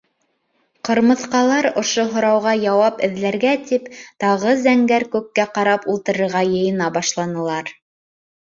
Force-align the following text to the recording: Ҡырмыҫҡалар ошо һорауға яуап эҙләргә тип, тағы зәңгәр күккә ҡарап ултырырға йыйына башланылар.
Ҡырмыҫҡалар 0.87 1.67
ошо 1.81 2.05
һорауға 2.15 2.53
яуап 2.63 3.03
эҙләргә 3.09 3.53
тип, 3.69 3.93
тағы 4.25 4.57
зәңгәр 4.65 5.07
күккә 5.19 5.47
ҡарап 5.61 5.89
ултырырға 5.95 6.45
йыйына 6.51 6.91
башланылар. 6.99 7.73